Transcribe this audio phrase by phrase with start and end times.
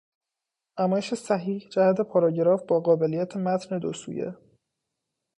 [0.79, 4.35] نمایش صحیح جهت پاراگراف با قابلیت متن دوسویه